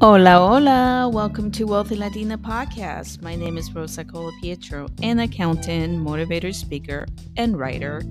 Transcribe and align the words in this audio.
Hola, 0.00 0.38
hola. 0.38 1.10
Welcome 1.12 1.50
to 1.50 1.64
Wealthy 1.64 1.96
Latina 1.96 2.38
Podcast. 2.38 3.20
My 3.20 3.34
name 3.34 3.58
is 3.58 3.74
Rosa 3.74 4.04
Colapietro, 4.04 4.88
an 5.02 5.18
accountant, 5.18 5.98
motivator, 5.98 6.54
speaker, 6.54 7.04
and 7.36 7.58
writer. 7.58 8.02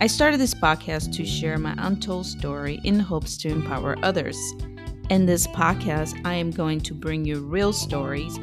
I 0.00 0.06
started 0.06 0.38
this 0.38 0.54
podcast 0.54 1.12
to 1.16 1.26
share 1.26 1.58
my 1.58 1.74
untold 1.78 2.26
story 2.26 2.80
in 2.84 3.00
hopes 3.00 3.36
to 3.38 3.48
empower 3.48 3.96
others. 4.04 4.38
In 5.10 5.26
this 5.26 5.48
podcast, 5.48 6.24
I 6.24 6.34
am 6.34 6.52
going 6.52 6.80
to 6.82 6.94
bring 6.94 7.24
you 7.24 7.40
real 7.40 7.72
stories 7.72 8.38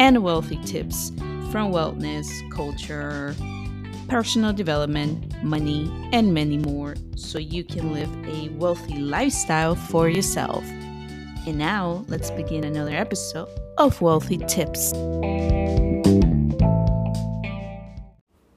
and 0.00 0.24
wealthy 0.24 0.58
tips 0.64 1.10
from 1.52 1.70
wellness, 1.70 2.26
culture, 2.50 3.36
personal 4.08 4.52
development, 4.52 5.44
money, 5.44 5.88
and 6.12 6.34
many 6.34 6.58
more 6.58 6.96
so 7.14 7.38
you 7.38 7.62
can 7.62 7.92
live 7.92 8.10
a 8.26 8.48
wealthy 8.56 8.96
lifestyle 8.98 9.76
for 9.76 10.08
yourself. 10.08 10.64
And 11.44 11.58
now, 11.58 12.04
let's 12.06 12.30
begin 12.30 12.62
another 12.62 12.94
episode 12.94 13.48
of 13.76 14.00
Wealthy 14.00 14.38
Tips. 14.38 14.92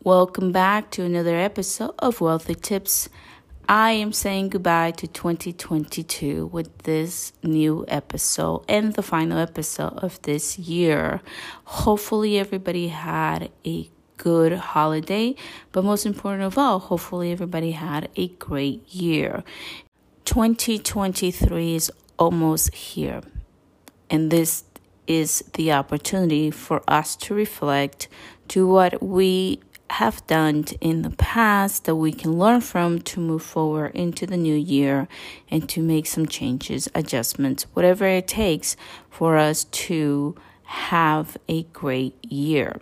Welcome 0.03 0.52
back 0.52 0.91
to 0.91 1.03
another 1.03 1.35
episode 1.35 1.95
of 1.98 2.21
Wealthy 2.21 2.53
Tips. 2.53 3.09
I 3.67 3.94
am 3.94 4.13
saying 4.13 4.49
goodbye 4.49 4.91
to 4.91 5.08
2022 5.08 6.45
with 6.45 6.77
this 6.84 7.34
new 7.41 7.85
episode 7.88 8.63
and 8.70 8.94
the 8.94 9.02
final 9.02 9.39
episode 9.39 9.97
of 9.97 10.22
this 10.22 10.59
year. 10.59 11.22
Hopefully, 11.63 12.38
everybody 12.38 12.89
had 12.89 13.49
a 13.66 13.89
good 14.17 14.53
holiday, 14.53 15.33
but 15.72 15.83
most 15.83 16.05
important 16.05 16.44
of 16.44 16.55
all, 16.59 16.77
hopefully, 16.77 17.31
everybody 17.31 17.72
had 17.72 18.09
a 18.16 18.27
great 18.27 18.88
year. 18.94 19.44
2023 20.25 21.75
is 21.75 21.91
almost 22.17 22.73
here. 22.73 23.21
And 24.09 24.31
this 24.31 24.63
is 25.08 25.44
the 25.53 25.71
opportunity 25.71 26.52
for 26.52 26.83
us 26.88 27.16
to 27.16 27.33
reflect 27.33 28.07
to 28.49 28.67
what 28.67 29.02
we 29.02 29.59
have 29.91 30.25
done 30.25 30.66
in 30.81 31.03
the 31.03 31.11
past 31.11 31.85
that 31.85 31.95
we 31.95 32.11
can 32.11 32.39
learn 32.39 32.59
from 32.59 32.99
to 32.99 33.19
move 33.19 33.44
forward 33.44 33.91
into 33.94 34.25
the 34.25 34.38
new 34.38 34.55
year 34.55 35.07
and 35.49 35.69
to 35.69 35.81
make 35.81 36.07
some 36.07 36.25
changes, 36.25 36.89
adjustments, 36.95 37.63
whatever 37.73 38.05
it 38.05 38.27
takes 38.27 38.75
for 39.09 39.38
us 39.38 39.66
to 39.66 40.35
have 40.63 41.38
a 41.47 41.63
great 41.63 42.16
year. 42.25 42.77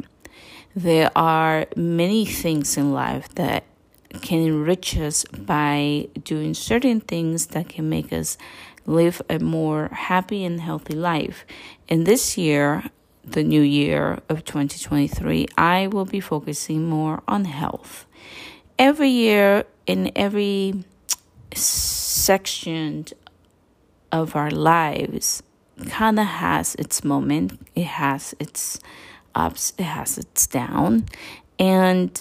There 0.75 1.11
are 1.15 1.65
many 1.75 2.25
things 2.25 2.77
in 2.77 2.93
life 2.93 3.29
that 3.35 3.65
can 4.21 4.39
enrich 4.39 4.97
us 4.97 5.25
by 5.25 6.07
doing 6.23 6.53
certain 6.53 7.01
things 7.01 7.47
that 7.47 7.67
can 7.69 7.89
make 7.89 8.13
us 8.13 8.37
live 8.85 9.21
a 9.29 9.39
more 9.39 9.89
happy 9.91 10.43
and 10.43 10.61
healthy 10.61 10.95
life. 10.95 11.45
And 11.89 12.05
this 12.05 12.37
year, 12.37 12.83
the 13.23 13.43
new 13.43 13.61
year 13.61 14.19
of 14.29 14.43
2023, 14.43 15.47
I 15.57 15.87
will 15.87 16.05
be 16.05 16.19
focusing 16.19 16.89
more 16.89 17.23
on 17.27 17.45
health. 17.45 18.05
Every 18.77 19.09
year, 19.09 19.65
in 19.85 20.11
every 20.15 20.83
section 21.53 23.05
of 24.11 24.35
our 24.35 24.51
lives, 24.51 25.43
kind 25.89 26.19
of 26.19 26.25
has 26.25 26.75
its 26.75 27.03
moment, 27.03 27.59
it 27.75 27.85
has 27.85 28.35
its 28.39 28.79
ups, 29.35 29.73
it 29.77 29.83
has 29.83 30.17
its 30.17 30.47
down. 30.47 31.05
And 31.59 32.19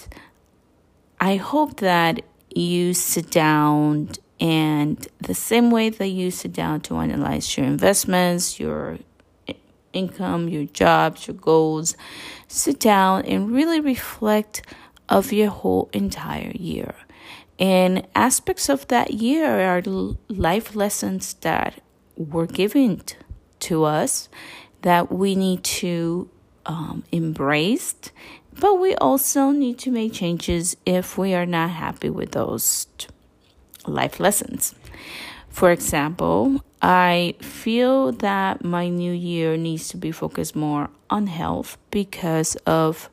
I 1.19 1.35
hope 1.35 1.77
that 1.79 2.21
you 2.55 2.93
sit 2.93 3.29
down 3.29 4.11
and 4.43 5.07
the 5.21 5.33
same 5.33 5.71
way 5.71 5.89
that 5.89 6.09
you 6.09 6.29
sit 6.29 6.51
down 6.51 6.81
to 6.81 6.97
analyze 6.97 7.57
your 7.57 7.65
investments, 7.65 8.59
your 8.59 8.97
income, 9.93 10.49
your 10.49 10.65
jobs, 10.65 11.27
your 11.27 11.37
goals, 11.37 11.95
sit 12.49 12.77
down 12.77 13.23
and 13.23 13.51
really 13.51 13.79
reflect 13.79 14.61
of 15.07 15.31
your 15.31 15.49
whole 15.49 15.89
entire 15.93 16.51
year. 16.51 16.93
And 17.57 18.05
aspects 18.15 18.67
of 18.67 18.85
that 18.89 19.13
year 19.13 19.47
are 19.47 19.81
life 20.27 20.75
lessons 20.75 21.35
that 21.35 21.81
were 22.17 22.47
given 22.47 23.01
to 23.61 23.85
us 23.85 24.27
that 24.81 25.09
we 25.09 25.35
need 25.35 25.63
to 25.63 26.29
um, 26.65 27.05
embrace, 27.13 27.95
but 28.59 28.75
we 28.75 28.93
also 28.95 29.51
need 29.51 29.79
to 29.79 29.91
make 29.91 30.11
changes 30.11 30.75
if 30.85 31.17
we 31.17 31.33
are 31.33 31.45
not 31.45 31.69
happy 31.69 32.09
with 32.09 32.33
those 32.33 32.87
life 33.85 34.19
lessons. 34.19 34.75
For 35.49 35.71
example, 35.71 36.63
I 36.81 37.35
feel 37.39 38.11
that 38.11 38.63
my 38.63 38.89
new 38.89 39.13
year 39.13 39.55
needs 39.55 39.87
to 39.89 39.97
be 39.97 40.11
focused 40.11 40.55
more 40.55 40.89
on 41.09 41.27
health 41.27 41.77
because 41.91 42.55
of 42.65 43.09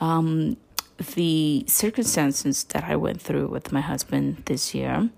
um, 0.00 0.56
the 1.14 1.64
circumstances 1.68 2.64
that 2.64 2.84
I 2.84 2.96
went 2.96 3.22
through 3.22 3.48
with 3.48 3.72
my 3.72 3.80
husband 3.80 4.42
this 4.46 4.74
year. 4.74 5.08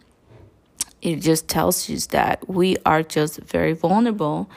It 1.00 1.16
just 1.16 1.48
tells 1.48 1.88
you 1.88 1.98
that 2.10 2.48
we 2.48 2.76
are 2.84 3.02
just 3.02 3.38
very 3.38 3.72
vulnerable 3.72 4.50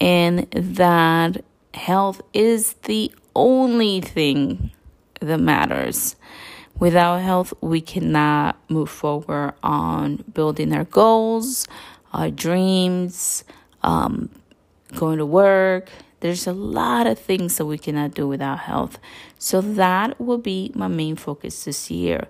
and 0.00 0.50
that 0.50 1.44
health 1.74 2.22
is 2.32 2.72
the 2.84 3.12
only 3.36 4.00
thing 4.00 4.70
that 5.20 5.38
matters. 5.38 6.16
Without 6.80 7.18
health, 7.18 7.52
we 7.60 7.82
cannot 7.82 8.56
move 8.70 8.88
forward 8.88 9.52
on 9.62 10.24
building 10.32 10.72
our 10.72 10.84
goals, 10.84 11.68
our 12.14 12.30
dreams, 12.30 13.44
um, 13.82 14.30
going 14.96 15.18
to 15.18 15.26
work. 15.26 15.90
There's 16.20 16.46
a 16.46 16.54
lot 16.54 17.06
of 17.06 17.18
things 17.18 17.58
that 17.58 17.66
we 17.66 17.76
cannot 17.76 18.14
do 18.14 18.26
without 18.26 18.60
health. 18.60 18.98
So 19.38 19.60
that 19.60 20.18
will 20.18 20.38
be 20.38 20.72
my 20.74 20.88
main 20.88 21.16
focus 21.16 21.64
this 21.64 21.90
year. 21.90 22.28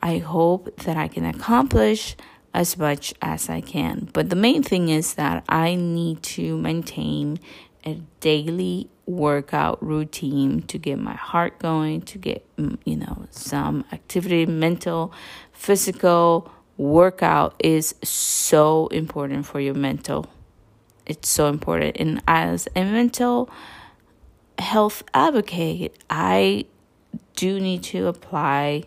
I 0.00 0.18
hope 0.18 0.76
that 0.84 0.96
I 0.96 1.08
can 1.08 1.24
accomplish 1.24 2.14
as 2.54 2.78
much 2.78 3.14
as 3.20 3.50
I 3.50 3.60
can. 3.60 4.10
But 4.12 4.30
the 4.30 4.36
main 4.36 4.62
thing 4.62 4.90
is 4.90 5.14
that 5.14 5.44
I 5.48 5.74
need 5.74 6.22
to 6.38 6.56
maintain 6.56 7.40
a 7.84 8.00
daily 8.20 8.88
workout 9.06 9.82
routine 9.82 10.62
to 10.62 10.78
get 10.78 10.98
my 10.98 11.14
heart 11.14 11.58
going, 11.58 12.02
to 12.02 12.18
get, 12.18 12.44
mm, 12.56 12.78
you 12.84 12.96
know, 12.96 13.26
some 13.30 13.84
activity, 13.92 14.46
mental, 14.46 15.12
physical 15.52 16.50
workout 16.76 17.54
is 17.58 17.94
so 18.02 18.86
important 18.88 19.46
for 19.46 19.60
your 19.60 19.74
mental. 19.74 20.26
It's 21.06 21.28
so 21.28 21.48
important. 21.48 21.96
And 21.98 22.22
as 22.28 22.68
a 22.76 22.84
mental 22.84 23.50
health 24.58 25.02
advocate, 25.14 25.96
I 26.10 26.66
do 27.34 27.60
need 27.60 27.82
to 27.84 28.06
apply 28.06 28.84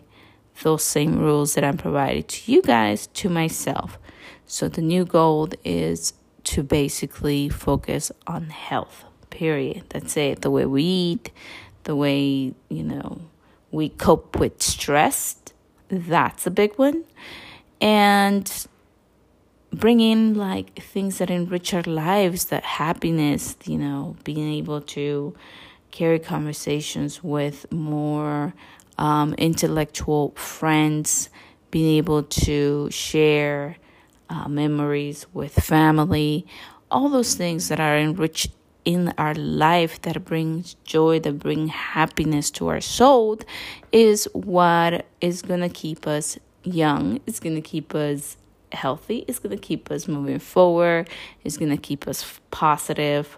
those 0.62 0.82
same 0.84 1.18
rules 1.18 1.54
that 1.54 1.64
I'm 1.64 1.76
providing 1.76 2.24
to 2.24 2.52
you 2.52 2.62
guys 2.62 3.08
to 3.08 3.28
myself. 3.28 3.98
So 4.46 4.68
the 4.68 4.82
new 4.82 5.04
goal 5.04 5.48
is 5.64 6.12
to 6.44 6.62
basically 6.62 7.48
focus 7.48 8.12
on 8.26 8.50
health 8.50 9.04
period. 9.30 9.84
That's 9.90 10.16
it. 10.16 10.42
The 10.42 10.50
way 10.50 10.66
we 10.66 10.82
eat, 10.82 11.30
the 11.84 11.96
way, 11.96 12.54
you 12.68 12.82
know, 12.82 13.20
we 13.70 13.88
cope 13.88 14.38
with 14.38 14.62
stress, 14.62 15.36
that's 15.88 16.46
a 16.46 16.50
big 16.50 16.74
one. 16.76 17.04
And 17.80 18.66
bring 19.72 20.00
in 20.00 20.34
like 20.34 20.80
things 20.82 21.18
that 21.18 21.30
enrich 21.30 21.72
our 21.74 21.82
lives, 21.82 22.46
that 22.46 22.62
happiness, 22.62 23.56
you 23.64 23.78
know, 23.78 24.16
being 24.24 24.52
able 24.52 24.80
to 24.80 25.34
carry 25.90 26.18
conversations 26.18 27.22
with 27.22 27.70
more 27.72 28.54
um, 28.98 29.34
intellectual 29.34 30.30
friends, 30.36 31.30
being 31.70 31.96
able 31.96 32.22
to 32.22 32.90
share 32.90 33.76
uh, 34.32 34.48
memories 34.48 35.26
with 35.32 35.52
family, 35.52 36.46
all 36.90 37.08
those 37.08 37.34
things 37.34 37.68
that 37.68 37.78
are 37.78 37.98
enriched 37.98 38.50
in 38.84 39.12
our 39.18 39.34
life 39.34 40.00
that 40.02 40.24
brings 40.24 40.74
joy, 40.84 41.20
that 41.20 41.38
bring 41.38 41.68
happiness 41.68 42.50
to 42.50 42.68
our 42.68 42.80
soul 42.80 43.38
is 43.92 44.24
what 44.32 45.06
is 45.20 45.42
to 45.42 45.68
keep 45.68 46.06
us 46.06 46.38
young. 46.64 47.20
It's 47.26 47.40
to 47.40 47.60
keep 47.60 47.94
us 47.94 48.36
healthy. 48.72 49.24
It's 49.28 49.38
to 49.40 49.56
keep 49.56 49.90
us 49.90 50.08
moving 50.08 50.38
forward. 50.38 51.08
It's 51.44 51.58
to 51.58 51.76
keep 51.76 52.08
us 52.08 52.40
positive 52.50 53.36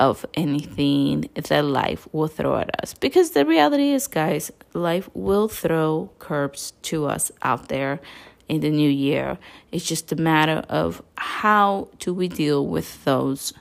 of 0.00 0.24
anything 0.34 1.28
that 1.34 1.62
life 1.64 2.06
will 2.12 2.28
throw 2.28 2.56
at 2.58 2.70
us. 2.80 2.94
Because 2.94 3.30
the 3.30 3.44
reality 3.44 3.90
is, 3.90 4.06
guys, 4.06 4.52
life 4.72 5.10
will 5.12 5.48
throw 5.48 6.10
curbs 6.20 6.72
to 6.82 7.06
us 7.06 7.32
out 7.42 7.68
there 7.68 8.00
in 8.48 8.60
the 8.60 8.70
new 8.70 8.90
year. 8.90 9.38
It's 9.70 9.84
just 9.84 10.10
a 10.12 10.16
matter 10.16 10.64
of 10.68 11.02
how 11.16 11.88
do 11.98 12.14
we 12.14 12.28
deal 12.28 12.66
with 12.66 13.04
those 13.04 13.52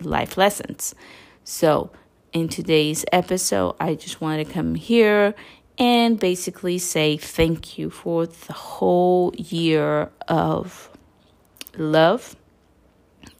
life 0.00 0.36
lessons. 0.36 0.94
So, 1.44 1.90
in 2.32 2.48
today's 2.48 3.04
episode, 3.12 3.76
I 3.78 3.94
just 3.94 4.20
want 4.20 4.46
to 4.46 4.52
come 4.52 4.74
here 4.74 5.34
and 5.78 6.18
basically 6.18 6.78
say 6.78 7.16
thank 7.16 7.78
you 7.78 7.90
for 7.90 8.26
the 8.26 8.52
whole 8.52 9.34
year 9.36 10.10
of 10.28 10.90
love, 11.76 12.36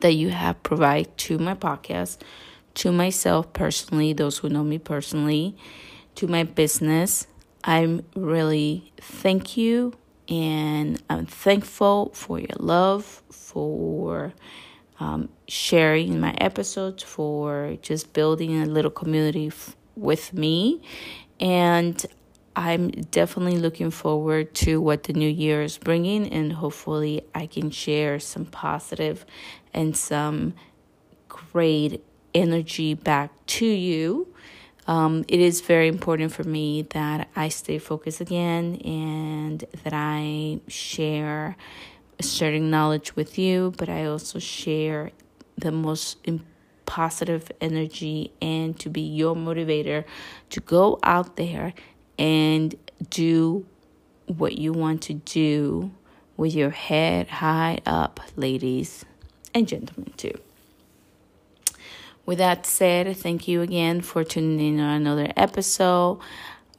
that 0.00 0.12
you 0.12 0.30
have 0.30 0.62
provided 0.62 1.16
to 1.16 1.38
my 1.38 1.54
podcast, 1.54 2.18
to 2.74 2.92
myself 2.92 3.52
personally, 3.52 4.12
those 4.12 4.38
who 4.38 4.48
know 4.48 4.64
me 4.64 4.78
personally, 4.78 5.56
to 6.14 6.26
my 6.26 6.42
business. 6.42 7.26
I'm 7.64 8.04
really 8.14 8.92
thank 8.96 9.56
you 9.56 9.94
and 10.28 11.02
I'm 11.10 11.26
thankful 11.26 12.10
for 12.14 12.38
your 12.40 12.56
love, 12.58 13.22
for 13.30 14.34
um, 15.00 15.30
sharing 15.48 16.20
my 16.20 16.34
episodes, 16.38 17.02
for 17.02 17.76
just 17.82 18.12
building 18.14 18.62
a 18.62 18.66
little 18.66 18.90
community 18.90 19.48
f- 19.48 19.76
with 19.96 20.34
me. 20.34 20.82
And 21.40 22.04
I'm 22.56 22.90
definitely 22.90 23.58
looking 23.58 23.90
forward 23.90 24.54
to 24.56 24.80
what 24.80 25.04
the 25.04 25.14
new 25.14 25.28
year 25.28 25.62
is 25.62 25.78
bringing, 25.78 26.28
and 26.32 26.52
hopefully, 26.54 27.22
I 27.34 27.46
can 27.46 27.70
share 27.70 28.20
some 28.20 28.46
positive 28.46 29.26
and 29.74 29.96
some 29.96 30.54
great 31.28 32.04
energy 32.34 32.94
back 32.94 33.32
to 33.46 33.66
you. 33.66 34.28
Um, 34.86 35.24
it 35.28 35.40
is 35.40 35.60
very 35.60 35.88
important 35.88 36.32
for 36.32 36.44
me 36.44 36.82
that 36.90 37.28
I 37.36 37.48
stay 37.48 37.78
focused 37.78 38.20
again 38.20 38.76
and 38.84 39.64
that 39.84 39.92
I 39.92 40.60
share 40.66 41.56
certain 42.20 42.70
knowledge 42.70 43.14
with 43.14 43.38
you, 43.38 43.72
but 43.76 43.88
I 43.88 44.06
also 44.06 44.38
share 44.38 45.10
the 45.56 45.70
most 45.70 46.18
positive 46.86 47.50
energy 47.60 48.32
and 48.42 48.78
to 48.80 48.90
be 48.90 49.00
your 49.00 49.36
motivator 49.36 50.04
to 50.50 50.60
go 50.60 50.98
out 51.02 51.36
there 51.36 51.74
and 52.18 52.74
do 53.10 53.64
what 54.26 54.58
you 54.58 54.72
want 54.72 55.02
to 55.02 55.14
do 55.14 55.90
with 56.36 56.54
your 56.54 56.70
head 56.70 57.28
high 57.28 57.80
up, 57.86 58.20
ladies 58.36 59.04
and 59.54 59.68
gentlemen, 59.68 60.12
too. 60.16 60.34
With 62.24 62.38
that 62.38 62.66
said, 62.66 63.16
thank 63.16 63.48
you 63.48 63.62
again 63.62 64.00
for 64.00 64.22
tuning 64.22 64.60
in 64.60 64.80
on 64.80 64.94
another 64.94 65.32
episode. 65.36 66.20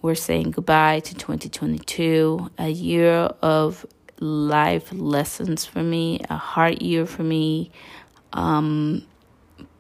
We're 0.02 0.16
saying 0.16 0.52
goodbye 0.52 1.02
to 1.02 1.14
2022, 1.16 2.52
a 2.58 2.70
year 2.70 3.30
of 3.42 3.86
life 4.22 4.94
lessons 4.94 5.66
for 5.66 5.84
me, 5.84 6.22
a 6.30 6.38
hard 6.38 6.82
year 6.82 7.06
for 7.06 7.24
me. 7.24 7.72
Um, 8.32 9.06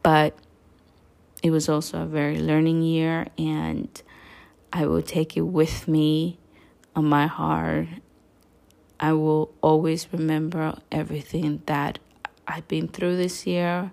but 0.01 0.37
it 1.41 1.51
was 1.51 1.69
also 1.69 2.01
a 2.01 2.05
very 2.05 2.39
learning 2.39 2.81
year, 2.81 3.27
and 3.37 3.89
I 4.73 4.85
will 4.85 5.01
take 5.01 5.37
it 5.37 5.41
with 5.41 5.87
me 5.87 6.39
on 6.93 7.05
my 7.05 7.27
heart. 7.27 7.87
I 8.99 9.13
will 9.13 9.53
always 9.61 10.11
remember 10.11 10.77
everything 10.91 11.61
that 11.67 11.99
I've 12.45 12.67
been 12.67 12.89
through 12.89 13.15
this 13.15 13.47
year, 13.47 13.91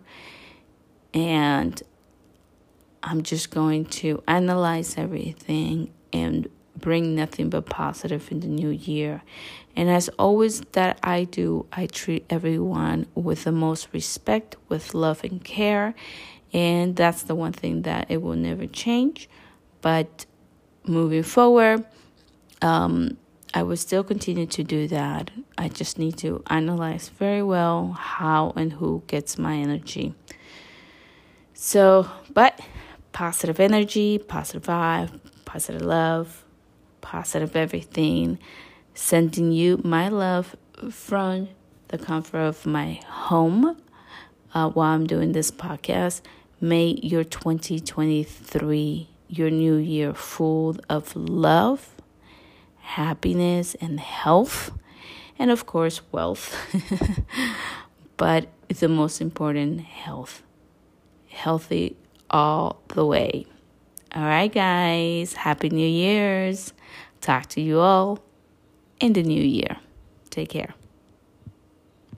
and 1.13 1.83
I'm 3.03 3.23
just 3.23 3.51
going 3.51 3.87
to 3.87 4.23
analyze 4.29 4.97
everything 4.97 5.93
and 6.13 6.49
bring 6.77 7.15
nothing 7.15 7.51
but 7.51 7.67
positive 7.67 8.31
in 8.31 8.41
the 8.41 8.47
new 8.47 8.69
year. 8.69 9.23
And 9.77 9.89
as 9.89 10.09
always, 10.19 10.61
that 10.73 10.99
I 11.03 11.25
do, 11.25 11.67
I 11.73 11.87
treat 11.87 12.27
everyone 12.31 13.07
with 13.15 13.45
the 13.45 13.53
most 13.53 13.89
respect, 13.93 14.57
with 14.69 14.95
love 14.95 15.23
and 15.25 15.43
care. 15.43 15.95
And 16.53 16.97
that's 16.97 17.23
the 17.23 17.35
one 17.35 17.53
thing 17.53 17.83
that 17.83 18.11
it 18.11 18.23
will 18.23 18.37
never 18.37 18.67
change. 18.67 19.29
But 19.81 20.27
moving 20.85 21.23
forward, 21.23 21.85
um, 22.61 23.17
I 23.55 23.63
will 23.63 23.77
still 23.77 24.05
continue 24.05 24.47
to 24.47 24.63
do 24.65 24.87
that. 24.89 25.31
I 25.59 25.69
just 25.69 25.99
need 25.99 26.17
to 26.19 26.43
analyze 26.49 27.09
very 27.09 27.43
well 27.43 27.93
how 27.93 28.53
and 28.57 28.75
who 28.75 29.03
gets 29.07 29.39
my 29.39 29.57
energy. 29.57 30.15
So, 31.63 32.09
but 32.33 32.59
positive 33.13 33.61
energy, 33.61 34.17
positive 34.17 34.63
vibe, 34.63 35.21
positive 35.45 35.83
love, 35.83 36.43
positive 37.03 37.55
everything. 37.55 38.39
Sending 38.95 39.53
you 39.53 39.79
my 39.85 40.09
love 40.09 40.57
from 40.91 41.51
the 41.89 41.99
comfort 41.99 42.39
of 42.39 42.65
my 42.65 43.03
home 43.07 43.77
uh, 44.55 44.71
while 44.71 44.95
I'm 44.95 45.07
doing 45.07 45.33
this 45.33 45.51
podcast. 45.51 46.23
May 46.63 46.99
your 47.03 47.25
2023 47.25 49.09
your 49.29 49.51
new 49.51 49.75
year 49.75 50.15
full 50.15 50.79
of 50.89 51.15
love, 51.15 51.95
happiness, 52.79 53.75
and 53.83 54.01
health, 54.01 54.71
and 55.39 55.51
of 55.51 55.67
course, 55.67 56.01
wealth. 56.11 56.57
but 58.17 58.49
the 58.69 58.89
most 58.89 59.21
important, 59.21 59.83
health. 59.83 60.43
Healthy 61.31 61.97
all 62.29 62.83
the 62.89 63.05
way. 63.05 63.47
All 64.15 64.23
right, 64.23 64.53
guys. 64.53 65.33
Happy 65.33 65.71
New 65.71 65.89
Year's. 65.89 66.73
Talk 67.21 67.47
to 67.51 67.61
you 67.61 67.81
all 67.81 68.19
in 68.99 69.13
the 69.13 69.23
new 69.23 69.43
year. 69.43 69.77
Take 70.31 70.51
care. 70.51 70.75